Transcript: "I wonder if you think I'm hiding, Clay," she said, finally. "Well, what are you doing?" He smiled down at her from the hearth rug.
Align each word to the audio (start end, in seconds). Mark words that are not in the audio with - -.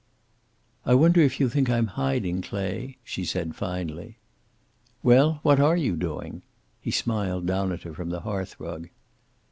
"I 0.83 0.95
wonder 0.95 1.21
if 1.21 1.39
you 1.39 1.47
think 1.47 1.69
I'm 1.69 1.85
hiding, 1.93 2.41
Clay," 2.41 2.97
she 3.03 3.23
said, 3.23 3.55
finally. 3.55 4.17
"Well, 5.03 5.37
what 5.43 5.59
are 5.59 5.77
you 5.77 5.95
doing?" 5.95 6.41
He 6.81 6.89
smiled 6.89 7.45
down 7.45 7.71
at 7.71 7.83
her 7.83 7.93
from 7.93 8.09
the 8.09 8.21
hearth 8.21 8.59
rug. 8.59 8.89